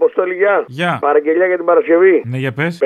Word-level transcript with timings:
Αποστόλη, 0.00 0.34
γεια. 0.34 0.64
Γεια. 0.66 0.98
Παραγγελιά 1.00 1.46
για 1.46 1.56
την 1.56 1.64
Παρασκευή. 1.64 2.22
Ναι, 2.30 2.38
για 2.44 2.52
πες. 2.52 2.78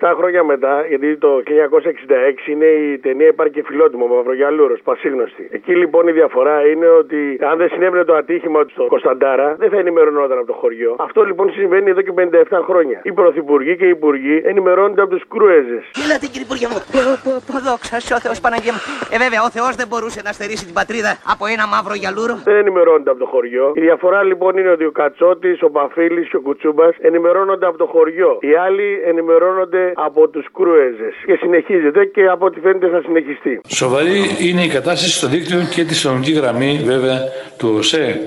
57 0.00 0.14
χρόνια 0.18 0.42
μετά, 0.44 0.74
γιατί 0.88 1.16
το 1.16 1.30
1966 1.46 2.48
είναι 2.52 2.64
η 2.64 2.98
ταινία 2.98 3.28
Υπάρχει 3.34 3.54
και 3.54 3.64
φιλότιμο 3.66 4.06
Μαυρογιαλούρο, 4.06 4.76
πασίγνωστη. 4.84 5.48
Εκεί 5.50 5.76
λοιπόν 5.76 6.08
η 6.08 6.12
διαφορά 6.12 6.56
είναι 6.66 6.88
ότι 6.88 7.38
αν 7.50 7.58
δεν 7.58 7.68
συνέβαινε 7.68 8.04
το 8.04 8.14
ατύχημα 8.14 8.64
του 8.64 8.70
στο 8.70 8.84
Κωνσταντάρα, 8.86 9.54
δεν 9.58 9.70
θα 9.70 9.78
ενημερωνόταν 9.78 10.38
από 10.38 10.46
το 10.46 10.52
χωριό. 10.52 10.96
Αυτό 10.98 11.24
λοιπόν 11.24 11.52
συμβαίνει 11.52 11.90
εδώ 11.90 12.00
και 12.02 12.12
57 12.16 12.60
χρόνια. 12.68 13.00
Οι 13.02 13.12
πρωθυπουργοί 13.12 13.76
και 13.76 13.84
οι 13.84 13.88
υπουργοί 13.88 14.42
ενημερώνονται 14.44 15.02
από 15.02 15.10
τους 15.14 15.24
κρούεζε. 15.28 15.82
Ελάτε 16.04 16.26
κύριε 16.26 16.46
Υπουργέ 16.48 16.66
μου. 16.72 16.78
Δόξα 17.66 18.00
σε 18.00 18.14
ο 18.14 18.20
Θεός 18.20 18.40
Παναγία 18.40 18.72
μου. 18.72 18.80
Ε, 19.14 19.16
βέβαια, 19.24 19.42
ο 19.42 19.50
Θεός 19.50 19.72
δεν 19.80 19.86
μπορούσε 19.90 20.20
να 20.24 20.32
στερήσει 20.32 20.64
την 20.64 20.74
πατρίδα 20.74 21.12
από 21.32 21.44
ένα 21.54 21.64
μαύρο 21.66 21.94
γιαλούρο. 21.94 22.34
Δεν 22.44 22.56
ενημερώνονται 22.56 23.10
από 23.10 23.20
το 23.24 23.26
χωριό. 23.26 23.72
Η 23.74 23.80
διαφορά 23.80 24.22
λοιπόν 24.22 24.52
είναι 24.58 24.70
ότι 24.76 24.84
ο 24.84 24.92
Κατσότης, 25.00 25.62
ο 25.62 25.70
Παφίλης 25.70 26.28
και 26.28 26.36
ο 26.36 26.40
Κουτσούμπα 26.60 26.88
ενημερώνονται 27.08 27.66
από 27.66 27.78
το 27.78 27.86
χωριό. 27.86 28.38
Οι 28.40 28.54
άλλοι 28.66 28.88
ενημερώνονται 29.06 29.92
από 29.94 30.28
τους 30.28 30.46
κρούεζες. 30.52 31.14
Και 31.26 31.36
συνεχίζεται 31.40 32.04
και 32.04 32.26
από 32.26 32.46
ό,τι 32.46 32.60
φαίνεται 32.60 32.88
θα 32.88 33.02
συνεχιστεί. 33.06 33.60
Σοβαρή 33.68 34.20
είναι 34.38 34.62
η 34.64 34.68
κατάσταση 34.68 35.16
στο 35.16 35.28
δίκτυο 35.28 35.58
και 35.74 35.84
τη 35.84 35.94
συνολική 35.94 36.32
γραμμή 36.32 36.80
βέβαια 36.84 37.18
του 37.58 37.74
ΟΣΕ. 37.78 38.20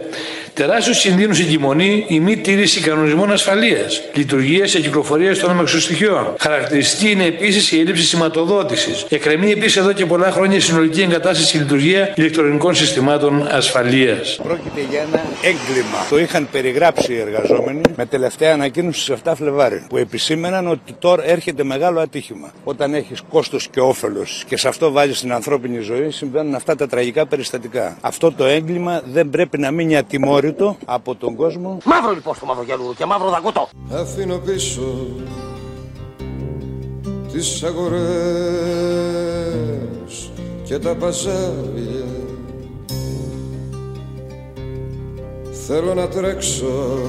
Τεράστιο 0.54 0.94
κινδύνους 0.94 1.40
εγκυμονεί 1.40 2.06
η 2.08 2.20
μη 2.20 2.38
τήρηση 2.38 2.82
κανονισμών 2.82 3.32
ασφαλείας, 3.32 4.10
λειτουργία 4.14 4.66
και 4.66 4.80
κυκλοφορίας 4.80 5.40
των 5.40 5.50
αμαξοστοιχείων. 5.50 6.34
Χαρακτηριστική 6.40 7.12
είναι 7.12 7.26
επίσης 7.26 7.72
η 7.72 7.80
έλλειψη 7.80 8.04
σηματοδότησης. 8.04 9.06
Εκκρεμεί 9.10 9.52
επίσης 9.52 9.78
εδώ 9.78 9.94
και 9.94 10.06
πολλά 10.06 10.32
χρόνια 10.32 10.58
η 10.58 10.60
συνολική 10.60 11.02
εγκατάσταση 11.02 11.52
και 11.52 11.64
λειτουργία 11.64 12.14
ηλεκτρονικών 12.16 12.76
συστημάτων 12.76 13.48
ασφαλείας. 13.52 14.40
Πρόκειται 14.44 14.82
για 14.90 15.00
ένα 15.00 15.22
έγκλημα. 15.42 15.98
Το 16.10 16.20
είχαν 16.20 16.48
περιγράψει 16.52 17.14
οι 17.14 17.20
εργαζόμενοι 17.20 17.82
με 17.96 18.06
τελευταία 18.24 18.54
ανακοίνωση 18.54 19.02
στι 19.02 19.14
7 19.24 19.34
Φλεβάρι, 19.36 19.86
που 19.90 19.98
επισήμεναν 19.98 20.68
ότι 20.68 20.94
τώρα 20.94 21.24
έρχεται 21.24 21.64
μεγάλο 21.64 22.00
ατύχημα. 22.00 22.52
Όταν 22.64 22.94
έχεις 22.94 23.22
κόστος 23.22 23.68
και 23.68 23.80
όφελος 23.80 24.44
και 24.48 24.58
σε 24.58 24.68
αυτό 24.68 24.92
βάζεις 24.92 25.20
την 25.20 25.34
ανθρώπινη 25.34 25.80
ζωή, 25.80 26.10
συμβαίνουν 26.10 26.56
αυτά 26.56 26.76
τα 26.76 26.88
τραγικά 26.88 27.26
περιστατικά. 27.26 27.98
Αυτό 28.02 28.32
το 28.32 28.44
έγκλημα 28.44 29.02
δεν 29.06 29.30
πρέπει 29.30 29.58
να 29.58 29.72
μείνει 29.72 29.98
ατιμόρυτο 29.98 30.78
από 30.86 31.16
τον 31.16 31.36
κόσμο. 31.36 31.78
Μαύρο 31.86 32.14
λοιπόν 32.14 32.36
στο 32.36 32.46
μαύρο 32.46 32.64
γιαλούρο 32.64 32.94
και 32.94 33.06
μαύρο 33.06 33.30
δαγκωτό. 33.30 33.70
Αφήνω 33.92 34.38
πίσω 34.38 35.08
τις 37.32 37.64
αγορές 37.64 38.02
και 40.64 40.80
τα 40.80 40.96
παζάρια 40.96 42.06
Θέλω 45.68 45.94
να 45.94 46.08
τρέξω 46.08 47.00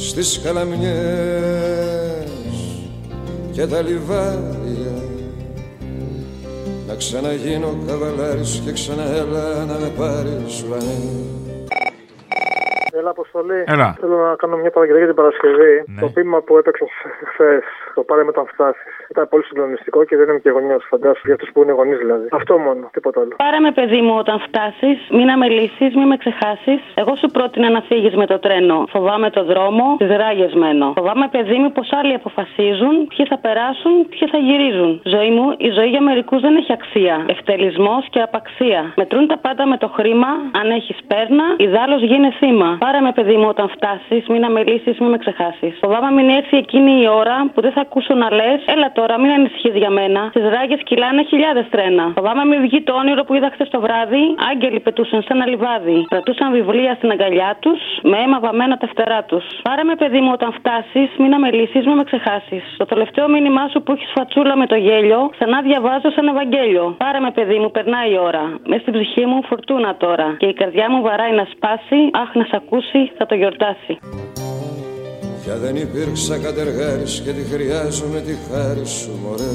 στις 0.00 0.40
καλαμιές 0.44 0.90
και 3.52 3.66
τα 3.66 3.82
λιβάρια 3.82 5.02
να 6.86 6.94
ξαναγίνω 6.94 7.78
καβαλάρης 7.86 8.60
και 8.64 8.72
ξαναέλα 8.72 9.64
να 9.64 9.78
με 9.78 9.92
πάρεις 9.96 10.62
ουρανέ 10.62 11.30
Έλα, 13.00 13.10
Αποστολή. 13.10 13.60
Έλα. 13.74 13.88
Θέλω 14.00 14.16
να 14.28 14.34
κάνω 14.40 14.56
μια 14.62 14.72
παραγγελία 14.74 15.02
για 15.04 15.12
την 15.12 15.20
Παρασκευή. 15.22 15.74
Ναι. 15.86 16.00
Το 16.02 16.06
ποίημα 16.14 16.38
που 16.46 16.52
έπαιξα 16.60 16.84
χθες, 17.30 17.64
το 17.96 18.02
πάρε 18.08 18.22
με 18.26 18.30
όταν 18.34 18.46
φτάσει. 18.52 18.84
Ήταν 19.12 19.24
πολύ 19.32 19.44
συγκλονιστικό 19.48 19.98
και 20.08 20.16
δεν 20.16 20.26
είμαι 20.28 20.38
και 20.44 20.50
γονιός, 20.56 20.82
φαντάσου, 20.90 21.24
για 21.24 21.34
αυτούς 21.34 21.50
που 21.52 21.62
είναι 21.62 21.72
γονείς 21.72 21.98
δηλαδή. 21.98 22.26
Αυτό 22.40 22.58
μόνο, 22.66 22.82
τίποτα 22.92 23.20
άλλο. 23.20 23.32
Πάρε 23.44 23.58
με, 23.64 23.70
παιδί 23.78 24.00
μου, 24.06 24.14
όταν 24.22 24.36
φτάσεις. 24.46 24.98
Μην 25.18 25.30
αμελήσεις, 25.34 25.90
μην 25.98 26.06
με 26.12 26.16
ξεχάσεις. 26.22 26.80
Εγώ 26.94 27.12
σου 27.20 27.28
πρότεινα 27.36 27.68
να 27.76 27.80
φύγεις 27.80 28.14
με 28.20 28.26
το 28.26 28.38
τρένο. 28.38 28.76
Φοβάμαι 28.94 29.30
το 29.30 29.42
δρόμο, 29.44 29.84
τις 29.98 30.10
ράγες 30.22 30.52
μένω. 30.62 30.92
Φοβάμαι, 30.96 31.28
παιδί 31.34 31.56
μου, 31.60 31.72
πως 31.72 31.88
άλλοι 32.00 32.14
αποφασίζουν 32.14 32.94
ποιοι 33.12 33.26
θα 33.26 33.38
περάσουν, 33.38 33.92
ποιοι 34.12 34.28
θα 34.32 34.38
γυρίζουν. 34.46 35.00
Ζωή 35.04 35.30
μου, 35.36 35.46
η 35.58 35.68
ζωή 35.76 35.88
για 35.94 36.02
μερικούς 36.02 36.40
δεν 36.40 36.56
έχει 36.56 36.72
αξία. 36.72 37.24
Ευτελισμό 37.34 37.96
και 38.10 38.20
απαξία. 38.20 38.92
Μετρούν 38.96 39.26
τα 39.26 39.38
πάντα 39.44 39.66
με 39.66 39.76
το 39.76 39.88
χρήμα. 39.96 40.30
Αν 40.60 40.70
έχεις 40.70 40.98
πέρνα, 41.06 41.44
ιδάλω 41.56 41.96
γίνε 41.96 42.30
θύμα. 42.40 42.78
Πάρε 42.90 43.02
με, 43.04 43.12
παιδί 43.12 43.36
μου, 43.36 43.48
όταν 43.54 43.68
φτάσεις. 43.76 44.22
Μην 44.32 44.44
αμελήσεις, 44.44 44.98
μην 45.00 45.10
με 45.10 45.18
ξεχάσεις. 45.18 45.72
Φοβάμαι 45.82 46.10
μην 46.16 46.28
έρθει 46.28 46.56
εκείνη 46.56 46.92
η 47.02 47.08
ώρα 47.08 47.36
που 47.54 47.60
δεν 47.60 47.72
θα 47.72 47.80
ακούσω 47.80 48.14
να 48.14 48.28
λες. 48.38 48.60
Έλα 48.74 48.92
τώρα, 48.92 49.18
μην 49.20 49.30
ανησυχείς 49.30 49.74
για 49.82 49.90
μένα. 49.90 50.20
Στις 50.28 50.44
ράγες 50.54 50.80
κυλάνε 50.88 51.22
χιλιάδες 51.22 51.66
τρένα. 51.70 52.12
Φοβάμαι 52.16 52.44
μην 52.44 52.60
βγει 52.60 52.82
το 52.82 52.92
όνειρο 53.02 53.22
που 53.24 53.34
είδα 53.34 53.50
χθες 53.52 53.68
το 53.68 53.80
βράδυ. 53.80 54.22
Άγγελοι 54.50 54.80
πετούσαν 54.80 55.22
σε 55.22 55.28
ένα 55.36 55.46
λιβάδι. 55.46 56.04
Κρατούσαν 56.08 56.52
βιβλία 56.52 56.94
στην 56.94 57.10
αγκαλιά 57.10 57.56
τους, 57.60 57.80
με 58.02 58.16
αίμα 58.22 58.38
βαμμένα 58.40 58.76
τα 58.76 58.86
φτερά 58.86 59.22
τους. 59.22 59.44
Πάρε 59.62 59.82
με, 59.82 59.94
παιδί 59.94 60.20
μου, 60.20 60.30
όταν 60.32 60.52
φτάσεις. 60.52 61.08
Μην 61.18 61.34
αμελήσεις, 61.34 61.86
μην 61.86 61.96
με 61.96 62.04
ξεχάσεις. 62.04 62.62
Το 62.76 62.84
τελευταίο 62.84 63.28
μήνυμά 63.28 63.68
σου 63.72 63.82
που 63.82 63.92
έχεις 63.92 64.10
φατσούλα 64.16 64.56
με 64.56 64.66
το 64.66 64.76
γέλιο, 64.86 65.30
ξανά 65.36 65.60
διαβάζω 65.60 66.10
σαν 66.14 66.26
Ευαγγέλιο. 66.28 66.94
Πάρε 67.04 67.20
με, 67.20 67.30
παιδί 67.30 67.58
μου, 67.58 67.70
περνάει 67.70 68.10
η 68.12 68.18
ώρα. 68.28 68.44
Μες 68.66 68.80
στην 68.80 68.92
ψυχή 68.92 69.24
μου 69.26 69.42
φουρτούνα 69.48 69.96
τώρα. 69.96 70.34
Και 70.38 70.46
η 70.46 70.52
καρδιά 70.52 70.86
μου 70.90 71.02
βαράει 71.02 71.32
να 71.32 71.46
σπάσει. 71.54 72.00
Αχ, 72.22 72.34
να 72.34 72.44
σ' 72.44 72.54
ακούσει, 72.80 73.12
θα 73.18 73.26
το 73.26 73.34
γιορτάσει. 73.34 73.98
Πια 75.42 75.56
δεν 75.56 75.76
υπήρξα 75.76 76.38
κατεργάρης 76.38 77.22
και 77.24 77.32
τη 77.32 77.42
χρειάζομαι 77.52 78.20
τη 78.20 78.34
χάρη 78.46 78.86
σου 78.86 79.10
μωρέ 79.22 79.52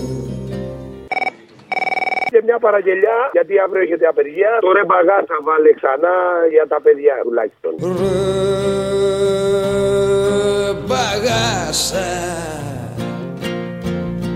Και 2.30 2.42
μια 2.46 2.60
παραγγελιά, 2.60 3.18
γιατί 3.32 3.60
αύριο 3.60 3.82
έχετε 3.82 4.08
απεργία. 4.08 4.58
Το 4.62 4.72
ρε 4.72 4.84
μπαγά 4.86 5.18
θα 5.30 5.38
βάλε 5.48 5.74
ξανά 5.80 6.16
για 6.52 6.68
τα 6.68 6.82
παιδιά 6.82 7.16
τουλάχιστον. 7.24 7.74
Ρε 7.82 7.88
μπαγάσα 10.86 12.10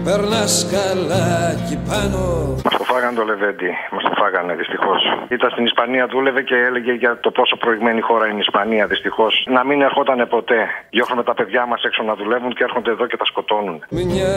Περνάς 0.03 0.67
καλά 0.71 1.56
κι 1.67 1.77
πάνω 1.89 2.56
Το 2.63 2.78
φάγανε 2.91 3.16
το 3.19 3.23
Λεβέντι. 3.31 3.72
Μας 3.94 4.03
το 4.03 4.13
φάγανε 4.22 4.53
δυστυχώς. 4.61 5.01
Ήταν 5.35 5.50
στην 5.53 5.66
Ισπανία, 5.66 6.03
δούλευε 6.13 6.41
και 6.50 6.55
έλεγε 6.55 6.94
για 6.94 7.19
το 7.19 7.31
πόσο 7.31 7.55
προηγμένη 7.63 8.01
χώρα 8.01 8.25
είναι 8.27 8.41
η 8.44 8.45
Ισπανία 8.47 8.88
δυστυχώς. 8.88 9.33
Να 9.47 9.61
μην 9.67 9.81
ερχόταν 9.81 10.27
ποτέ. 10.29 10.61
Διώχνουμε 10.89 11.23
τα 11.23 11.33
παιδιά 11.33 11.66
μας 11.66 11.81
έξω 11.83 12.03
να 12.03 12.16
δουλεύουν 12.16 12.51
και 12.53 12.63
έρχονται 12.63 12.91
εδώ 12.91 13.05
και 13.07 13.17
τα 13.17 13.25
σκοτώνουν. 13.25 13.77
Μια 13.89 14.33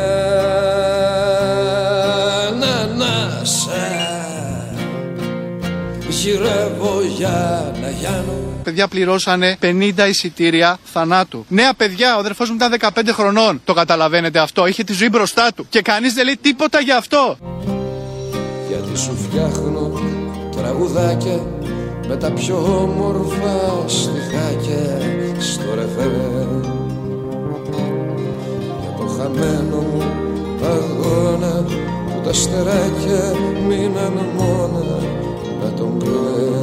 ανανάσα 2.48 3.82
Γυρεύω 6.08 7.00
για 7.19 7.72
να 7.82 7.90
γιάνω 7.90 8.42
Παιδιά 8.62 8.88
πληρώσανε 8.88 9.56
50 9.62 9.92
εισιτήρια 10.08 10.78
θανάτου. 10.84 11.44
Νέα 11.48 11.74
παιδιά, 11.74 12.16
ο 12.16 12.19
αδερφός 12.19 12.50
μου 12.50 12.54
ήταν 12.54 12.74
15 12.80 13.12
χρονών. 13.12 13.60
Το 13.64 13.72
καταλαβαίνετε 13.72 14.38
αυτό. 14.38 14.66
Είχε 14.66 14.84
τη 14.84 14.92
ζωή 14.92 15.08
μπροστά 15.08 15.52
του. 15.56 15.66
Και 15.69 15.82
κανείς 15.82 16.14
δεν 16.14 16.24
λέει 16.24 16.38
τίποτα 16.42 16.80
για 16.80 16.96
αυτό. 16.96 17.36
Γιατί 18.72 18.98
σου 18.98 19.16
φτιάχνω 19.16 19.90
τραγουδάκια 20.56 21.46
με 22.08 22.16
τα 22.16 22.30
πιο 22.32 22.56
όμορφα 22.56 23.54
στιχάκια 23.86 24.98
στο 25.38 25.74
ρεφερέ 25.74 26.46
Για 28.80 28.94
το 28.98 29.06
χαμένο 29.16 29.76
μου 29.76 30.02
αγώνα 30.62 31.64
που 32.06 32.20
τα 32.24 32.32
στεράκια 32.32 33.34
μείναν 33.68 34.12
μόνα 34.36 34.98
να 35.62 35.70
τον 35.72 35.98
κλαίω 35.98 36.61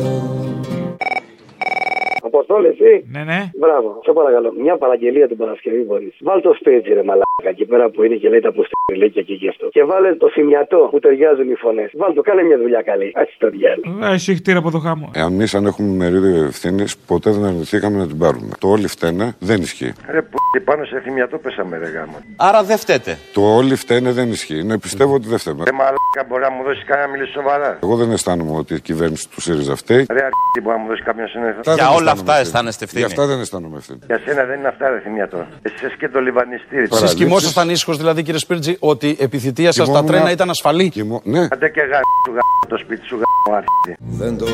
Αποστόλη, 2.31 2.67
εσύ; 2.75 2.91
Ναι, 3.16 3.23
ναι. 3.31 3.40
Μπράβο, 3.62 3.90
σε 4.06 4.12
παρακαλώ. 4.19 4.50
Μια 4.66 4.75
παραγγελία 4.84 5.28
την 5.31 5.38
Παρασκευή 5.41 5.81
μπορείς. 5.88 6.16
Βάλ 6.28 6.40
το 6.47 6.51
stage 6.62 6.90
ρε 6.97 7.03
μαλάκα 7.09 7.50
εκεί 7.53 7.66
πέρα 7.72 7.85
που 7.90 8.00
είναι 8.06 8.16
και 8.22 8.29
λέει 8.29 8.41
τα 8.45 8.51
αποστηλίκια 8.56 9.22
και 9.28 9.34
γι' 9.41 9.50
αυτό. 9.53 9.66
Και 9.75 9.84
βάλε 9.91 10.09
το 10.23 10.28
θυμιατό 10.35 10.79
που 10.91 11.00
ταιριάζουν 11.00 11.48
οι 11.53 11.56
φωνές. 11.63 11.89
Βάλ 12.01 12.13
το, 12.13 12.21
κάνε 12.21 12.42
μια 12.50 12.57
δουλειά 12.63 12.81
καλή. 12.81 13.07
Α 13.21 13.24
το 13.44 13.48
διάλογο. 13.50 14.06
Ε, 14.12 14.13
Εσύ 14.13 14.36
χτύρα 14.36 14.59
από 14.63 14.71
το 14.75 14.80
χάμο. 14.86 15.12
Εμείς, 15.27 15.50
αν 15.57 15.65
έχουμε 15.65 15.89
μερίδιο 16.01 16.44
ευθύνη, 16.44 16.83
ποτέ 17.07 17.30
δεν 17.31 17.44
αρνηθήκαμε 17.45 17.98
να 17.98 18.07
την 18.07 18.18
πάρουμε. 18.18 18.51
Το 18.59 18.68
όλοι 18.75 18.88
φταίνε 18.88 19.25
δεν 19.39 19.62
ισχύει. 19.62 19.94
Ρε 20.15 20.21
που 20.21 20.38
πάνω 20.69 20.86
σε 20.86 21.00
θυμιατό 21.00 21.38
πέσαμε 21.38 21.77
ρε 21.77 21.89
γάμο. 21.95 22.18
Άρα 22.38 22.63
δεν 22.63 22.77
φταίτε. 22.77 23.18
Το 23.33 23.42
όλοι 23.42 23.75
φταίνε 23.75 24.12
δεν 24.12 24.30
ισχύει. 24.30 24.63
Ναι, 24.63 24.80
πιστεύω 24.80 25.13
ότι 25.13 25.27
δεν 25.27 25.38
φταίμε. 25.38 25.63
Ρε 25.63 25.71
μαλάκα 25.71 26.21
μπορεί 26.27 26.42
να 26.42 26.51
μου 26.51 26.63
δώσεις 26.63 26.83
κανένα 26.86 27.07
να 27.07 27.12
μιλήσει 27.13 27.31
σοβαρά; 27.31 27.80
Εγώ 27.83 27.95
δεν 27.95 28.12
αισθάνομαι 28.12 28.57
ότι 28.57 28.74
η 28.74 28.81
κυβέρνηση 28.81 29.30
του 29.30 29.42
ΣΥΡΙΖΑ 29.42 29.75
φταίει. 29.75 30.06
Ρε 30.09 30.24
αρκετή 30.30 30.59
μπορεί 30.63 30.75
να 30.77 30.81
μου 30.81 30.88
δώσεις 30.88 31.06
κάποιο 31.06 31.27
συνέδριο. 31.27 31.59
Αυτά 31.59 31.74
Για 31.74 31.83
δεν 31.83 31.94
όλα 31.94 32.12
αισθάνομαι 32.12 32.19
αυτά 32.19 32.31
ευθύνη. 32.31 32.48
αισθάνεστε 32.48 32.83
ευθύνη. 32.83 33.01
Για 33.06 33.12
αυτά 33.16 33.25
δεν 33.31 33.39
αισθάνομαι 33.39 33.77
ευθύνη. 33.77 34.00
Για 34.06 34.19
σένα 34.25 34.44
δεν 34.44 34.60
είναι 34.60 34.68
αυτά 34.68 34.89
ρε 34.89 35.00
θυμιατό. 35.00 35.48
Εσύ 35.62 35.86
είσαι 35.86 35.95
και 36.00 36.10
το 36.10 36.19
λιβανιστήρι. 36.19 36.69
Παραλήψεις. 36.88 37.01
Εσείς 37.04 37.16
κοιμόσασταν 37.16 37.69
ήσυχος 37.69 37.98
δηλαδή, 37.98 38.24
κύριε 38.24 38.39
Σπίρτζη, 38.39 38.75
ότι 38.80 39.18
επί 39.19 39.38
θητεία 39.39 39.71
σας 39.71 39.75
τα 39.75 39.83
Κοιμόμουν- 39.83 40.07
τρένα 40.12 40.31
ήταν 40.31 40.50
ασφαλή; 40.50 40.89
Κοιμώ- 40.89 41.21
Ναι, 41.25 41.48
Άντε 41.51 41.69
και 41.69 41.81
γα 41.81 42.00
σου 42.25 42.31
γα 42.33 42.39
το 42.69 42.77
σπίτι 42.77 43.06
σου 43.06 43.16
γα 43.18 43.24
αρχίδι. 43.56 43.98
Δεν 44.00 44.38
το 44.38 44.45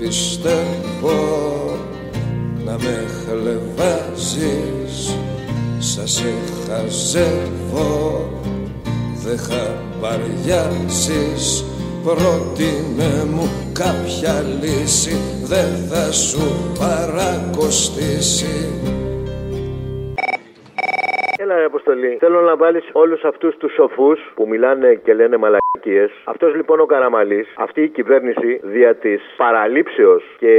πιστεύω 0.00 1.16
να 2.64 2.72
με 2.72 3.04
χλεβάζεις 3.24 5.16
Σας 5.78 6.10
σε 6.10 6.32
χαζεύω 6.68 8.28
Δεν 9.24 9.38
χαμπαριάζεις 9.38 11.64
Πρότεινε 12.04 13.24
μου 13.34 13.48
κάποια 13.72 14.44
λύση 14.60 15.16
Δεν 15.44 15.88
θα 15.90 16.12
σου 16.12 16.54
παρακοστήσει 16.78 18.68
Αποστολή. 21.88 22.16
Θέλω 22.20 22.40
να 22.40 22.56
βάλεις 22.56 22.88
όλους 22.92 23.24
αυτούς 23.24 23.56
τους 23.56 23.72
σοφούς 23.72 24.32
που 24.34 24.46
μιλάνε 24.48 24.94
και 24.94 25.14
λένε 25.14 25.36
μαλακίες. 25.36 26.10
Αυτός 26.24 26.54
λοιπόν 26.54 26.80
ο 26.80 26.86
Καραμαλής, 26.86 27.54
αυτή 27.56 27.82
η 27.82 27.88
κυβέρνηση 27.88 28.60
δια 28.62 28.94
της 28.94 29.22
παραλήψεως 29.36 30.24
και 30.38 30.54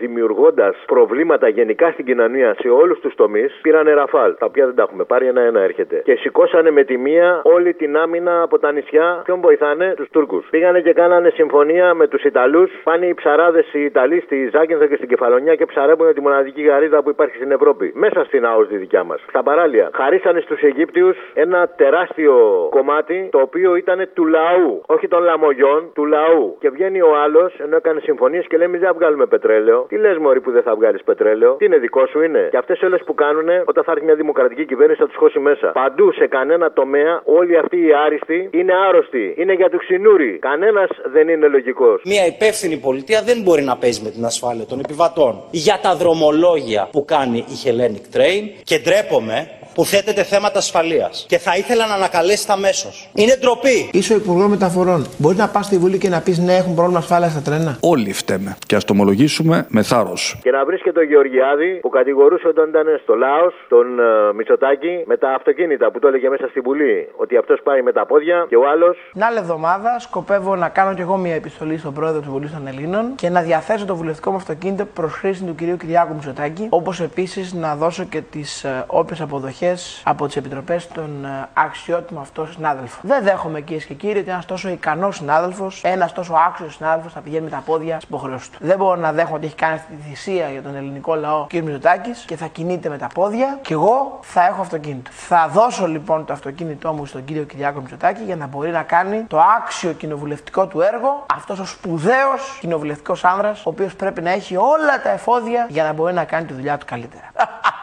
δημιουργώντας 0.00 0.76
προβλήματα 0.86 1.48
γενικά 1.48 1.90
στην 1.90 2.04
κοινωνία 2.04 2.54
σε 2.58 2.68
όλους 2.68 3.00
τους 3.00 3.14
τομείς, 3.14 3.58
πήρανε 3.62 3.92
ραφάλ. 3.92 4.34
Τα 4.38 4.46
οποία 4.46 4.66
δεν 4.66 4.74
τα 4.74 4.82
έχουμε 4.82 5.04
πάρει, 5.04 5.26
ένα-ένα 5.26 5.60
έρχεται. 5.60 6.02
Και 6.04 6.14
σηκώσανε 6.14 6.70
με 6.70 6.84
τη 6.84 6.96
μία 6.96 7.40
όλη 7.44 7.74
την 7.74 7.96
άμυνα 7.96 8.42
από 8.42 8.58
τα 8.58 8.72
νησιά. 8.72 9.20
Ποιον 9.24 9.40
βοηθάνε, 9.40 9.94
τους 9.96 10.08
Τούρκους. 10.10 10.46
Πήγανε 10.50 10.80
και 10.80 10.92
κάνανε 10.92 11.30
συμφωνία 11.30 11.94
με 11.94 12.06
τους 12.08 12.22
Ιταλούς. 12.24 12.70
Πάνε 12.84 13.06
οι 13.06 13.14
ψαράδες 13.14 13.72
οι 13.72 13.84
Ιταλοί 13.84 14.20
στη 14.20 14.48
Ζάκυνθα 14.52 14.86
και 14.86 14.96
στην 14.96 15.08
Κεφαλονιά 15.08 15.54
και 15.54 15.66
ψαρεύουν 15.66 16.14
τη 16.14 16.20
μοναδική 16.20 16.62
γαρίδα 16.62 17.02
που 17.02 17.10
υπάρχει 17.10 17.36
στην 17.36 17.50
Ευρώπη. 17.50 17.92
Μέσα 17.94 18.24
στην 18.24 18.46
ΑΟΣ 18.46 18.68
τη 18.68 18.76
δικιά 18.76 19.04
μας. 19.04 19.24
Στα 19.28 19.42
παράλια. 19.42 19.90
Χαρίσανε 19.94 20.40
στους 20.40 20.57
Αιγύπτιους 20.62 21.16
ένα 21.34 21.68
τεράστιο 21.76 22.34
κομμάτι 22.70 23.28
το 23.30 23.40
οποίο 23.40 23.76
ήταν 23.76 24.08
του 24.14 24.24
λαού. 24.26 24.82
Όχι 24.86 25.08
των 25.08 25.22
λαμογιών, 25.22 25.90
του 25.94 26.04
λαού. 26.04 26.56
Και 26.60 26.70
βγαίνει 26.70 27.00
ο 27.00 27.12
άλλος 27.24 27.50
ενώ 27.58 27.76
έκανε 27.76 28.00
συμφωνίες 28.00 28.44
και 28.48 28.56
λέει: 28.56 28.66
Εμεί 28.66 28.78
δεν 28.78 28.88
θα 28.88 28.94
βγάλουμε 28.94 29.26
πετρέλαιο. 29.26 29.86
Τι 29.88 29.96
λες, 29.96 30.16
Μωρή 30.18 30.40
που 30.40 30.50
δεν 30.50 30.62
θα 30.62 30.74
βγάλεις 30.74 31.02
πετρέλαιο; 31.02 31.52
Τι 31.54 31.64
είναι 31.64 31.78
δικό 31.78 32.06
σου 32.06 32.20
είναι; 32.22 32.48
Και 32.50 32.56
αυτές 32.56 32.82
όλες 32.82 33.02
που 33.06 33.14
κάνουν 33.14 33.48
όταν 33.64 33.84
θα 33.84 33.92
έρθει 33.92 34.04
μια 34.04 34.14
δημοκρατική 34.14 34.64
κυβέρνηση 34.66 35.00
θα 35.00 35.06
τους 35.06 35.16
χώσει 35.16 35.38
μέσα. 35.38 35.66
Παντού 35.72 36.12
σε 36.12 36.26
κανένα 36.26 36.72
τομέα 36.72 37.20
όλοι 37.24 37.58
αυτοί 37.58 37.76
οι 37.76 37.90
άριστοι 38.06 38.48
είναι 38.52 38.72
άρρωστοι. 38.88 39.34
Είναι 39.38 39.52
για 39.52 39.68
τους 39.70 39.80
ξυνούρι. 39.80 40.38
Κανένας 40.38 40.88
δεν 41.12 41.28
είναι 41.28 41.46
λογικός. 41.46 42.02
Μια 42.04 42.26
υπεύθυνη 42.26 42.76
πολιτεία 42.76 43.22
δεν 43.22 43.42
μπορεί 43.42 43.62
να 43.62 43.76
παίζει 43.76 44.02
με 44.02 44.10
την 44.10 44.24
ασφάλεια 44.24 44.66
των 44.66 44.78
επιβατών. 44.78 45.42
Για 45.50 45.78
τα 45.82 45.94
δρομολόγια 45.94 46.88
που 46.92 47.04
κάνει 47.04 47.38
η 47.38 47.56
Hellenic 47.64 48.16
Train 48.16 48.44
και 48.64 48.78
ντρέπομαι 48.78 49.57
που 49.78 49.84
θέτεται 49.84 50.22
θέματα 50.22 50.58
ασφαλείας. 50.58 51.24
Και 51.28 51.38
θα 51.38 51.56
ήθελα 51.56 51.86
να 51.86 51.94
ανακαλέσετε 51.94 52.52
αμέσω. 52.52 52.88
Είναι 53.14 53.36
ντροπή. 53.40 53.90
Είσαι 53.92 54.12
ο 54.12 54.16
Υπουργός 54.16 54.48
Μεταφορών. 54.48 55.06
Μπορεί 55.18 55.36
να 55.36 55.48
πας 55.48 55.64
στη 55.66 55.78
Βουλή 55.78 55.98
και 55.98 56.08
να 56.08 56.20
πεις 56.20 56.38
ναι, 56.38 56.54
έχουν 56.56 56.74
πρόβλημα 56.74 56.98
ασφάλεια 56.98 57.28
στα 57.28 57.40
τρένα. 57.40 57.76
Όλοι 57.80 58.12
φταίμε. 58.12 58.56
Και 58.66 58.74
ας 58.76 58.84
το 58.84 58.92
ομολογήσουμε 58.92 59.66
με 59.68 59.82
θάρρος. 59.82 60.38
Και 60.42 60.50
να 60.50 60.64
βρεις 60.64 60.82
και 60.82 60.92
τον 60.92 61.04
Γεωργιάδη 61.04 61.70
που 61.80 61.88
κατηγορούσε 61.88 62.48
όταν 62.48 62.68
ήταν 62.68 62.86
στο 63.02 63.14
Λάος, 63.14 63.54
τον 63.68 63.86
uh, 64.00 64.34
Μητσοτάκη, 64.34 65.02
με 65.06 65.16
τα 65.16 65.28
αυτοκίνητα 65.38 65.90
που 65.90 65.98
το 65.98 66.08
έλεγε 66.08 66.28
μέσα 66.28 66.46
στη 66.50 66.60
Βουλή. 66.60 67.08
Ότι 67.16 67.36
αυτός 67.36 67.60
πάει 67.62 67.82
με 67.82 67.92
τα 67.92 68.06
πόδια 68.06 68.46
και 68.48 68.56
ο 68.56 68.68
άλλο. 68.72 68.94
Την 69.12 69.22
άλλη 69.22 69.38
εβδομάδα 69.38 69.98
σκοπεύω 69.98 70.56
να 70.56 70.68
κάνω 70.68 70.94
κι 70.94 71.00
εγώ 71.00 71.16
μια 71.16 71.34
επιστολή 71.34 71.78
στον 71.78 71.92
πρόεδρο 71.92 72.20
της 72.20 72.28
Βουλής 72.28 72.52
των 72.52 72.66
Ελλήνων 72.66 73.14
και 73.14 73.28
να 73.28 73.40
διαθέσω 73.40 73.84
το 73.84 73.96
βουλευτικό 73.96 74.30
μου 74.30 74.36
αυτοκίνητο 74.36 74.84
προς 74.84 75.12
χρήση 75.12 75.44
του 75.44 75.54
κυρίου 75.54 75.76
Κυριάκου 75.76 76.14
Μητσοτάκη. 76.14 76.66
Όπως 76.70 77.00
επίσης 77.00 77.52
να 77.52 77.76
δώσω 77.76 78.04
και 78.04 78.20
τις 78.30 78.64
uh, 78.66 78.84
όποιες 78.86 79.20
αποδοχές 79.20 79.67
από 80.02 80.26
τις 80.26 80.36
επιτροπές 80.36 80.88
των 80.88 81.24
uh, 81.24 81.46
αξιότιμων 81.52 82.22
αυτό 82.22 82.46
συνάδελφων. 82.46 83.00
Δεν 83.02 83.22
δέχομαι 83.22 83.60
κυρίες 83.60 83.84
και 83.84 83.94
κύριοι 83.94 84.18
ότι 84.18 84.30
ένας 84.30 84.44
τόσο 84.44 84.68
ικανός 84.68 85.16
συνάδελφος, 85.16 85.80
ένας 85.84 86.12
τόσο 86.12 86.34
άξιος 86.48 86.74
συνάδελφος 86.74 87.12
θα 87.12 87.20
πηγαίνει 87.20 87.44
με 87.44 87.50
τα 87.50 87.62
πόδια 87.66 87.96
στι 88.00 88.06
υποχρεώσει 88.08 88.50
του. 88.50 88.58
Δεν 88.60 88.76
μπορώ 88.76 89.00
να 89.00 89.12
δέχομαι 89.12 89.36
ότι 89.36 89.46
έχει 89.46 89.54
κάνει 89.54 89.74
αυτή 89.74 89.94
τη 89.94 90.08
θυσία 90.08 90.48
για 90.50 90.62
τον 90.62 90.74
ελληνικό 90.74 91.14
λαό 91.14 91.46
κ. 91.46 91.52
Μητσοτάκης 91.52 92.24
και 92.26 92.36
θα 92.36 92.46
κινείται 92.46 92.88
με 92.88 92.98
τα 92.98 93.06
πόδια 93.14 93.58
και 93.62 93.72
εγώ 93.72 94.18
θα 94.22 94.46
έχω 94.46 94.60
αυτοκίνητο. 94.60 95.10
Θα 95.12 95.48
δώσω 95.52 95.86
λοιπόν 95.86 96.24
το 96.24 96.32
αυτοκίνητό 96.32 96.92
μου 96.92 97.06
στον 97.06 97.24
κύριο 97.24 97.42
Κυριάκο 97.42 97.80
Μητσοτάκη 97.80 98.22
για 98.22 98.36
να 98.36 98.46
μπορεί 98.46 98.70
να 98.70 98.82
κάνει 98.82 99.24
το 99.28 99.40
άξιο 99.58 99.92
κοινοβουλευτικό 99.92 100.66
του 100.66 100.80
έργο 100.80 101.26
αυτός 101.34 101.58
ο 101.58 101.64
σπουδαίος 101.64 102.58
κοινοβουλευτικός 102.60 103.24
άνδρας, 103.24 103.66
ο 103.66 103.70
οποίος 103.70 103.94
πρέπει 103.94 104.20
να 104.20 104.30
έχει 104.30 104.56
όλα 104.56 105.02
τα 105.02 105.10
εφόδια 105.10 105.66
για 105.68 105.84
να 105.84 105.92
μπορεί 105.92 106.14
να 106.14 106.24
κάνει 106.24 106.46
τη 106.46 106.52
δουλειά 106.52 106.78
του 106.78 106.86
καλύτερα. 106.88 107.30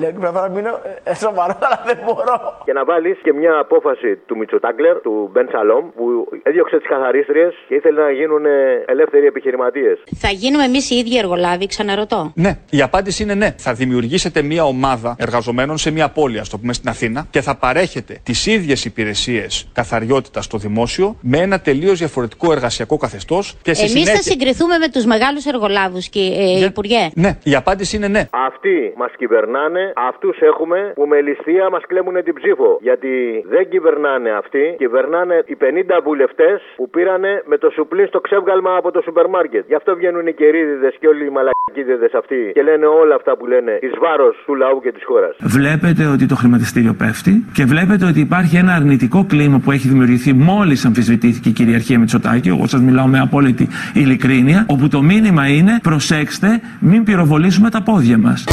Λέω 0.00 0.10
και 0.10 0.18
πρέπει 0.18 0.34
να 0.34 0.48
μείνω 0.48 0.80
ε, 1.04 1.14
σοβαρό, 1.14 1.56
αλλά 1.66 1.82
δεν 1.86 1.98
μπορώ. 2.04 2.36
Και 2.64 2.72
να 2.72 2.84
βάλεις 2.84 3.18
και 3.22 3.32
μια 3.32 3.58
απόφαση 3.58 4.16
του 4.26 4.36
Μητσοτάγκλερ, 4.36 5.00
του 5.00 5.30
Μπεν 5.32 5.48
Σαλόμ, 5.52 5.84
που 5.96 6.04
έδιωξε 6.42 6.76
τις 6.78 6.88
καθαρίστριε 6.88 7.48
και 7.68 7.74
ήθελε 7.74 8.00
να 8.02 8.10
γίνουν 8.10 8.44
ελεύθεροι 8.86 9.26
επιχειρηματίες. 9.26 10.02
Θα 10.16 10.28
γίνουμε 10.28 10.64
εμείς 10.64 10.90
οι 10.90 10.94
ίδιοι 10.94 11.18
εργολάβοι, 11.18 11.66
ξαναρωτώ. 11.66 12.32
Ναι, 12.34 12.58
η 12.70 12.82
απάντηση 12.82 13.22
είναι 13.22 13.34
ναι. 13.34 13.54
Θα 13.58 13.72
δημιουργήσετε 13.72 14.42
μια 14.42 14.64
ομάδα 14.64 15.16
εργαζομένων 15.18 15.78
σε 15.78 15.90
μια 15.90 16.08
πόλη, 16.08 16.38
ας 16.38 16.48
το 16.48 16.58
πούμε 16.58 16.72
στην 16.72 16.88
Αθήνα, 16.88 17.26
και 17.30 17.40
θα 17.40 17.56
παρέχετε 17.56 18.20
τις 18.22 18.46
ίδιες 18.46 18.84
υπηρεσίες 18.84 19.68
καθαριότητας 19.72 20.44
στο 20.44 20.58
δημόσιο 20.58 21.16
με 21.20 21.38
ένα 21.38 21.60
τελείως 21.60 21.98
διαφορετικό 21.98 22.52
εργασιακό 22.52 22.96
καθεστώς. 22.96 23.56
Εμείς 23.64 23.78
συνέχεια... 23.78 24.14
θα 24.14 24.22
συγκριθούμε 24.22 24.78
με 24.78 24.88
τους 24.88 25.04
μεγάλους 25.04 25.44
εργολάβους, 25.44 26.06
ε, 26.06 26.10
Για... 26.58 26.66
Υπουργέ. 26.66 27.10
Ναι, 27.14 27.38
η 27.42 27.54
απάντηση 27.54 27.96
είναι 27.96 28.08
ναι. 28.08 28.28
Αυτοί 28.30 28.92
μας 28.96 29.12
κυβερνάνε 29.16 29.73
κυβερνάνε, 29.74 29.92
αυτούς 30.08 30.36
έχουμε 30.50 30.78
που 30.94 31.04
με 31.12 31.20
ληστεία 31.20 31.70
μας 31.70 31.82
κλέμουν 31.90 32.16
την 32.24 32.34
ψήφο. 32.34 32.78
Γιατί 32.80 33.12
δεν 33.54 33.68
κυβερνάνε 33.68 34.30
αυτοί, 34.42 34.64
κυβερνάνε 34.78 35.36
οι 35.46 35.56
50 35.60 36.00
βουλευτές 36.04 36.58
που 36.76 36.90
πήρανε 36.90 37.42
με 37.50 37.56
το 37.62 37.68
σουπλί 37.70 38.06
στο 38.06 38.20
ξεύγαλμα 38.20 38.72
από 38.76 38.90
το 38.90 39.00
σούπερ 39.06 39.26
μάρκετ. 39.28 39.64
Γι' 39.66 39.74
αυτό 39.74 39.90
βγαίνουν 39.96 40.26
οι 40.26 40.32
κερίδιδες 40.32 40.94
και 41.00 41.08
όλοι 41.08 41.24
οι 41.26 41.32
μαλακίδιδες 41.36 42.12
αυτοί 42.20 42.50
και 42.54 42.62
λένε 42.62 42.86
όλα 42.86 43.14
αυτά 43.14 43.36
που 43.36 43.46
λένε 43.46 43.78
εις 43.82 43.94
βάρος 44.02 44.42
του 44.46 44.54
λαού 44.54 44.80
και 44.80 44.92
της 44.92 45.04
χώρας. 45.04 45.36
Βλέπετε 45.40 46.02
ότι 46.14 46.26
το 46.26 46.34
χρηματιστήριο 46.40 46.94
πέφτει 46.98 47.32
και 47.56 47.64
βλέπετε 47.64 48.04
ότι 48.10 48.20
υπάρχει 48.20 48.56
ένα 48.56 48.72
αρνητικό 48.74 49.26
κλίμα 49.28 49.58
που 49.64 49.70
έχει 49.70 49.88
δημιουργηθεί 49.88 50.32
μόλις 50.32 50.84
αμφισβητήθηκε 50.84 51.48
η 51.48 51.52
κυριαρχία 51.52 51.98
Μητσοτάκη. 51.98 52.48
Εγώ 52.48 52.66
σας 52.66 52.80
μιλάω 52.80 53.06
με 53.06 53.18
απόλυτη 53.20 53.68
ειλικρίνεια. 53.94 54.66
Όπου 54.68 54.88
το 54.88 55.02
μήνυμα 55.02 55.44
είναι 55.48 55.78
προσέξτε, 55.82 56.48
μην 56.80 57.04
πυροβολήσουμε 57.04 57.70
τα 57.70 57.82
πόδια 57.82 58.18
μας. 58.18 58.44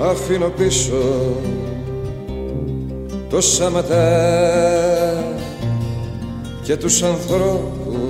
Αφήνω 0.00 0.48
πίσω 0.48 1.02
το 3.30 3.40
σαματά 3.40 5.24
και 6.62 6.76
τους 6.76 7.02
ανθρώπους 7.02 8.09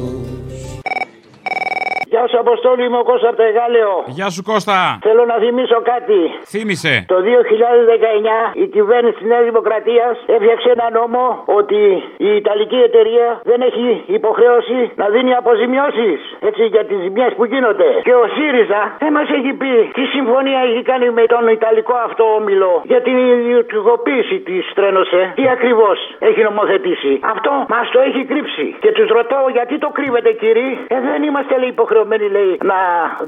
Γεια 2.20 2.28
σου, 2.32 2.40
Αποστόλη, 2.46 2.82
είμαι 2.86 3.00
ο 3.04 3.06
Κώστας 3.10 3.28
από 3.30 3.38
το 3.40 3.46
Εγάλεο. 3.50 3.92
Γεια 4.18 4.28
σου, 4.34 4.42
Κώστα. 4.50 4.78
Θέλω 5.06 5.22
να 5.32 5.36
θυμίσω 5.44 5.78
κάτι. 5.92 6.20
Θύμησε. 6.52 6.92
Το 7.12 7.16
2019 7.26 8.60
η 8.64 8.66
κυβέρνηση 8.74 9.16
της 9.18 9.26
Νέας 9.32 9.44
Δημοκρατίας 9.50 10.14
έφτιαξε 10.36 10.68
ένα 10.76 10.86
νόμο 10.98 11.22
ότι 11.58 11.80
η 12.28 12.30
Ιταλική 12.40 12.80
εταιρεία 12.88 13.28
δεν 13.50 13.60
έχει 13.68 13.86
υποχρέωση 14.18 14.78
να 15.00 15.06
δίνει 15.14 15.32
αποζημιώσεις. 15.40 16.18
Έτσι 16.48 16.62
για 16.74 16.84
τις 16.88 16.98
ζημιές 17.04 17.32
που 17.38 17.44
γίνονται. 17.52 17.88
Και 18.06 18.14
ο 18.22 18.24
ΣΥΡΙΖΑ 18.34 18.82
δεν 19.02 19.12
μας 19.16 19.28
έχει 19.38 19.52
πει 19.60 19.74
τι 19.96 20.04
συμφωνία 20.16 20.60
έχει 20.68 20.82
κάνει 20.90 21.06
με 21.18 21.24
τον 21.34 21.44
Ιταλικό 21.58 21.94
αυτό 22.08 22.24
όμιλο 22.38 22.72
για 22.92 23.00
την 23.06 23.16
ιδιωτικοποίηση 23.36 24.36
της 24.48 24.62
Τρένωσε. 24.76 25.22
Τι 25.38 25.44
ακριβώς 25.56 25.98
έχει 26.18 26.40
νομοθετήσει. 26.50 27.12
Αυτό 27.34 27.52
μας 27.74 27.86
το 27.94 28.00
έχει 28.08 28.22
κρύψει. 28.30 28.66
Και 28.82 28.90
τους 28.96 29.08
ρωτάω 29.18 29.46
γιατί 29.56 29.74
το 29.84 29.88
κρύβετε, 29.98 30.30
κύριε. 30.40 30.70
Ε, 30.94 30.96
δεν 31.08 31.22
είμαστε 31.28 31.54
λέει 31.58 31.72
υποχρεωμένοι 31.78 32.08
λέει 32.36 32.52
να 32.72 32.78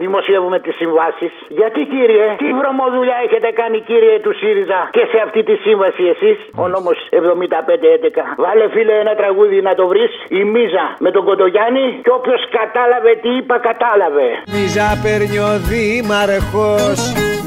δημοσιεύουμε 0.02 0.58
τις 0.64 0.74
συμβάσεις. 0.80 1.32
Γιατί 1.48 1.80
κύριε, 1.92 2.26
τι 2.42 2.48
βρωμοδουλειά 2.60 3.18
έχετε 3.26 3.48
κάνει 3.60 3.78
κύριε 3.88 4.14
του 4.24 4.32
ΣΥΡΙΖΑ 4.40 4.80
και 4.96 5.04
σε 5.12 5.18
αυτή 5.26 5.40
τη 5.48 5.54
σύμβαση 5.64 6.02
εσείς, 6.14 6.38
ο 6.62 6.64
νόμος 6.74 6.96
7511. 7.10 8.24
Βάλε 8.44 8.64
φίλε 8.74 8.94
ένα 9.04 9.14
τραγούδι 9.20 9.58
να 9.68 9.72
το 9.78 9.84
βρεις, 9.92 10.12
η 10.38 10.40
Μίζα 10.52 10.84
με 11.04 11.10
τον 11.10 11.22
Κοντογιάννη 11.28 11.86
και 12.04 12.12
όποιος 12.18 12.40
κατάλαβε 12.58 13.12
τι 13.22 13.30
είπα, 13.38 13.56
κατάλαβε. 13.68 14.28
Μίζα 14.54 14.86
παίρνει 15.02 15.38
ο 15.50 15.52
Δήμαρχος, 15.68 17.00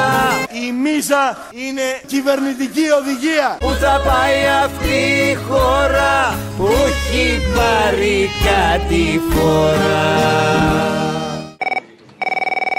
Η 0.66 0.72
μίζα 0.84 1.38
είναι 1.52 1.88
κυβερνητική 2.08 2.86
οδηγία. 3.00 3.58
Πού 3.60 3.72
θα 3.82 4.02
πάει 4.06 4.40
αυτή 4.64 4.98
η 5.32 5.34
χώρα 5.48 6.38
που 6.58 6.68
έχει 6.88 7.42
πάρει 7.56 8.30
κάτι 8.50 9.22
φορά 9.34 10.85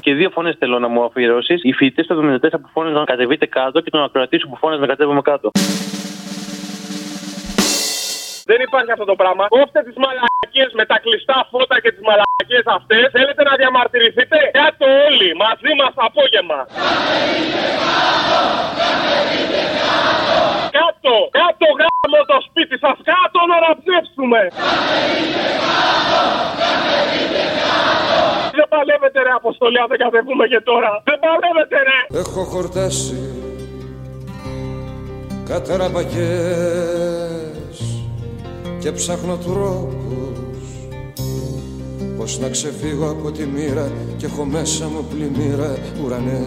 και 0.07 0.15
δύο 0.15 0.31
φωνές 0.37 0.55
θέλω 0.61 0.79
να 0.79 0.89
μου 0.89 1.05
αφιερώσεις. 1.05 1.59
Οι 1.63 1.73
φοιτητές 1.79 2.07
του 2.07 2.15
74 2.15 2.61
που 2.63 2.69
φώναζαν 2.75 2.99
να 3.05 3.11
κατεβείτε 3.13 3.47
κάτω 3.47 3.81
και 3.85 3.91
τον 3.95 4.03
ακροατή 4.07 4.37
σου 4.41 4.49
που 4.49 4.57
φώναζε 4.57 4.81
να 4.81 4.87
κατέβουμε 4.93 5.23
κάτω. 5.31 5.49
Δεν 8.51 8.59
υπάρχει 8.67 8.91
αυτό 8.97 9.07
το 9.11 9.17
πράγμα. 9.21 9.45
Κόφτε 9.57 9.81
τις 9.89 9.97
μαλακίες 10.05 10.71
με 10.79 10.85
τα 10.91 10.97
κλειστά 11.05 11.39
φώτα 11.51 11.77
και 11.83 11.91
τις 11.95 12.03
μαλακίες 12.09 12.67
αυτές. 12.79 13.05
Θέλετε 13.17 13.43
να 13.49 13.55
διαμαρτυρηθείτε; 13.61 14.39
Κάτω 14.61 14.85
όλοι 15.07 15.29
μαζί 15.45 15.73
μας 15.81 15.93
απόγευμα. 16.09 16.61
Κάτω, 20.79 21.15
κάτω 21.41 21.67
γάμο 21.81 22.19
το 22.31 22.39
σπίτι 22.47 22.77
σας. 22.85 22.97
Κάτω 23.13 23.41
κατέβουμε. 23.53 24.43
Δεν 26.61 26.76
παλεύετε 28.77 29.19
ρε 29.27 29.33
αποστολή 29.41 29.79
αν 29.83 29.89
δεν 29.93 29.99
κατεβούμε 30.05 30.45
και 30.53 30.61
τώρα. 30.71 30.91
Δεν 31.09 31.19
παλεύετε 31.25 31.77
ρε. 31.89 31.99
Έχω 32.23 32.43
χορτάσει 32.53 33.19
καταραμπακές 35.53 37.77
και 38.81 38.93
ψάχνω 38.93 39.37
τρόπους 39.37 40.69
πως 42.17 42.39
να 42.39 42.49
ξεφύγω 42.49 43.11
από 43.11 43.31
τη 43.31 43.47
μοίρα 43.47 43.91
και 44.17 44.27
έχω 44.27 44.45
μέσα 44.45 44.89
μου 44.89 45.07
πλημμύρα 45.11 45.77
ουρανέ 46.05 46.47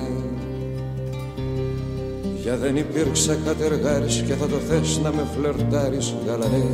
για 2.41 2.57
δεν 2.57 2.75
υπήρξα 2.75 3.37
κατεργάρης 3.45 4.23
και 4.27 4.33
θα 4.33 4.47
το 4.47 4.55
θες 4.55 4.99
να 5.03 5.11
με 5.11 5.25
φλερτάρεις 5.35 6.15
γαλανέ 6.25 6.65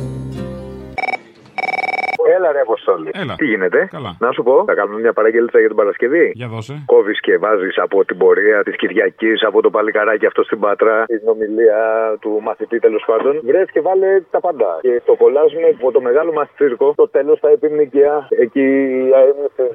Έλα 2.46 2.54
ρε 2.56 2.64
Αποστόλη. 2.68 3.10
Έλα. 3.22 3.34
Τι 3.40 3.44
γίνεται; 3.44 3.88
Καλά. 3.90 4.16
Να 4.18 4.30
σου 4.32 4.42
πω, 4.42 4.64
θα 4.66 4.74
κάνουμε 4.74 5.00
μια 5.00 5.12
παραγγελίτσα 5.12 5.58
για 5.58 5.70
την 5.72 5.76
Παρασκευή. 5.76 6.26
Για 6.34 6.48
δώσε. 6.48 6.82
Κόβεις 6.86 7.20
και 7.20 7.36
βάζεις 7.38 7.78
από 7.78 8.04
την 8.04 8.16
πορεία 8.18 8.62
της 8.62 8.76
Κυριακής, 8.76 9.42
από 9.42 9.62
το 9.62 9.70
παλικαράκι 9.70 10.26
αυτό 10.26 10.42
στην 10.42 10.58
Πάτρα, 10.60 11.04
την 11.06 11.28
ομιλία 11.34 11.80
του 12.20 12.40
μαθητή 12.42 12.78
τέλος 12.78 13.02
πάντων. 13.06 13.40
Βρες 13.44 13.68
και 13.70 13.80
βάλε 13.80 14.10
τα 14.30 14.40
πάντα. 14.40 14.78
Και 14.80 15.02
το 15.04 15.14
κολλάζουμε 15.14 15.68
από 15.78 15.92
το 15.92 16.00
μεγάλο 16.00 16.32
μας 16.32 16.48
τσίρκο. 16.54 16.92
Το 16.96 17.08
τέλος 17.08 17.38
θα 17.38 17.48
επιμνικιά. 17.48 18.26
Εκεί 18.28 18.60
η 18.60 19.12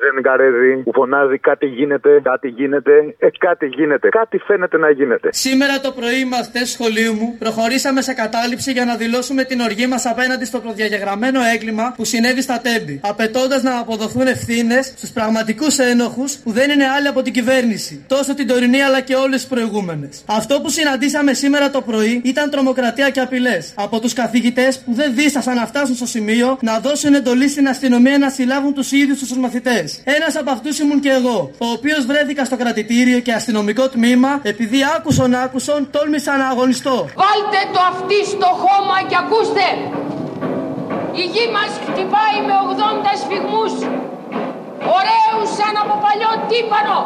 Ζεν 0.02 0.22
Καρέζη 0.22 0.72
που 0.84 0.92
φωνάζει 0.94 1.38
κάτι 1.38 1.66
γίνεται, 1.66 2.20
κάτι 2.24 2.48
γίνεται. 2.48 3.16
Ε, 3.18 3.28
κάτι 3.38 3.66
γίνεται. 3.66 4.10
Κάτι 4.10 4.38
φαίνεται 4.38 4.78
να 4.78 4.90
γίνεται. 4.90 5.30
Σήμερα 5.32 5.80
το 5.80 5.92
πρωί 5.92 6.20
οι 6.20 6.26
μαθητέ 6.26 6.66
σχολείου 6.66 7.14
μου 7.14 7.36
προχωρήσαμε 7.40 8.02
σε 8.02 8.14
κατάληψη 8.14 8.72
για 8.72 8.86
να 8.86 8.96
δηλώσουμε 8.96 9.44
την 9.44 9.60
οργή 9.60 9.88
μας 9.88 10.06
απέναντι 10.06 10.46
στο 10.46 10.60
προδιαγεγραμμένο 10.60 11.40
έγκλημα 11.54 11.94
που 11.96 12.04
συνέβη 12.06 12.42
στα 12.42 12.61
τέμπη, 12.62 13.00
απαιτώντας 13.04 13.62
να 13.62 13.78
αποδοθούν 13.78 14.28
ευθύνες 14.28 14.86
στους 14.86 15.10
πραγματικούς 15.10 15.78
ένοχους 15.78 16.34
που 16.34 16.52
δεν 16.52 16.70
είναι 16.70 16.88
άλλοι 16.88 17.08
από 17.08 17.22
την 17.22 17.34
κυβέρνηση, 17.34 18.04
τόσο 18.08 18.34
την 18.34 18.48
τωρινή 18.48 18.82
αλλά 18.82 19.00
και 19.02 19.16
όλες 19.16 19.40
τις 19.40 19.50
προηγούμενες. 19.50 20.24
Αυτό 20.26 20.62
που 20.62 20.70
συναντήσαμε 20.70 21.34
σήμερα 21.34 21.70
το 21.70 21.82
πρωί 21.82 22.22
ήταν 22.24 22.50
τρομοκρατία 22.50 23.10
και 23.10 23.20
απειλές 23.20 23.72
από 23.76 24.00
τους 24.00 24.14
καθηγητές 24.14 24.80
που 24.80 24.94
δεν 24.94 25.14
δίστασαν 25.16 25.56
να 25.56 25.66
φτάσουν 25.66 25.96
στο 25.96 26.06
σημείο 26.06 26.58
να 26.62 26.80
δώσουν 26.80 27.14
εντολή 27.14 27.50
στην 27.50 27.68
αστυνομία 27.68 28.18
να 28.18 28.30
συλλάβουν 28.30 28.74
τους 28.74 28.92
ίδιους 28.92 29.20
τους 29.20 29.38
μαθητές. 29.38 30.02
Ένας 30.04 30.36
από 30.36 30.52
αυτούς 30.52 30.80
ήμουν 30.80 31.00
και 31.00 31.10
εγώ, 31.10 31.52
ο 31.58 31.66
οποίος 31.66 32.06
βρέθηκα 32.06 32.46
στο 32.46 32.56
κρατητήριο 32.58 33.20
και 33.20 33.34
αστυνομικό 33.34 33.90
τμήμα 33.90 34.40
επειδή 34.44 34.80
άκουσον 34.96 35.36
άκουσον 35.36 35.90
τόλμησα 35.92 36.38
να 36.38 36.48
αγωνιστώ. 36.48 37.10
Βάλτε 37.16 37.62
το 37.74 37.80
αυτί 37.92 38.26
στο 38.26 38.48
χώμα 38.64 38.98
και 39.10 39.16
ακούστε. 39.20 39.66
Η 41.14 41.24
γη 41.34 41.46
μας 41.56 41.72
χτυπάει 41.88 42.38
με 42.48 42.54
80 42.72 43.14
σφιγμούς. 43.22 43.74
Ωραίους 44.98 45.50
σαν 45.58 45.74
από 45.84 45.94
παλιό 46.04 46.32
τύπανο. 46.50 46.98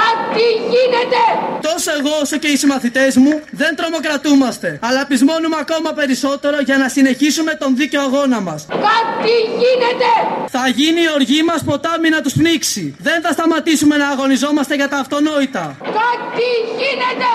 Κάτι 0.00 0.46
γίνεται. 0.72 1.22
Τόσο 1.60 1.90
εγώ 1.98 2.12
όσο 2.22 2.36
και 2.36 2.46
οι 2.46 2.56
συμμαθητές 2.56 3.16
μου 3.16 3.40
δεν 3.50 3.76
τρομοκρατούμαστε, 3.76 4.78
αλλά 4.82 5.06
πεισμώνουμε 5.06 5.56
ακόμα 5.60 5.92
περισσότερο 5.92 6.56
για 6.60 6.76
να 6.76 6.88
συνεχίσουμε 6.88 7.54
τον 7.54 7.76
δίκαιο 7.76 8.02
αγώνα 8.02 8.40
μας. 8.40 8.66
Κάτι 8.68 9.34
γίνεται. 9.62 10.10
Θα 10.48 10.68
γίνει 10.68 11.00
η 11.00 11.10
οργή 11.14 11.42
μας 11.42 11.64
ποτάμι 11.64 12.08
να 12.08 12.20
τους 12.20 12.32
πνίξει. 12.32 12.96
Δεν 12.98 13.22
θα 13.22 13.32
σταματήσουμε 13.32 13.96
να 13.96 14.08
αγωνιζόμαστε 14.08 14.74
για 14.74 14.88
τα 14.88 14.96
αυτονόητα. 14.96 15.76
Κάτι 15.82 16.48
γίνεται. 16.80 17.30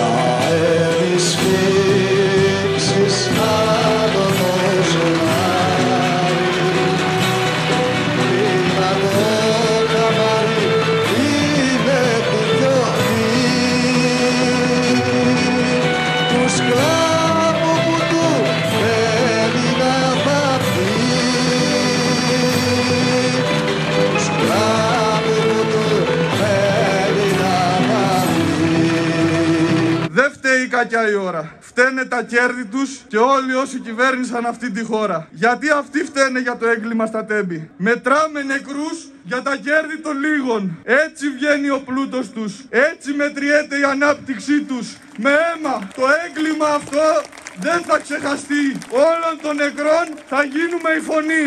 I 0.00 0.54
am 0.54 1.14
is 1.14 1.34
filled. 1.34 1.97
Η 31.08 31.14
ώρα. 31.14 31.56
Φταίνε 31.60 32.04
τα 32.04 32.22
κέρδη 32.22 32.64
τους 32.64 33.00
και 33.08 33.16
όλοι 33.16 33.54
όσοι 33.54 33.78
κυβέρνησαν 33.78 34.46
αυτή 34.46 34.70
τη 34.70 34.82
χώρα. 34.84 35.28
Γιατί 35.30 35.70
αυτοί 35.70 36.04
φταίνε 36.04 36.40
για 36.40 36.56
το 36.56 36.66
έγκλημα 36.68 37.06
στα 37.06 37.24
τέμπη; 37.24 37.70
Μετράμε 37.76 38.42
νεκρούς 38.42 38.98
για 39.22 39.42
τα 39.42 39.56
κέρδη 39.56 39.98
των 39.98 40.20
λίγων. 40.20 40.78
Έτσι 40.84 41.28
βγαίνει 41.30 41.70
ο 41.70 41.82
πλούτος 41.84 42.30
τους. 42.30 42.52
Έτσι 42.70 43.12
μετριέται 43.12 43.78
η 43.78 43.82
ανάπτυξή 43.82 44.60
τους. 44.62 44.96
Με 45.16 45.30
αίμα. 45.30 45.88
Το 45.94 46.02
έγκλημα 46.26 46.66
αυτό 46.66 47.06
δεν 47.60 47.80
θα 47.86 47.98
ξεχαστεί. 47.98 48.64
Όλων 48.90 49.34
των 49.42 49.56
νεκρών 49.56 50.06
θα 50.26 50.42
γίνουμε 50.42 50.90
η 50.98 51.00
φωνή. 51.00 51.44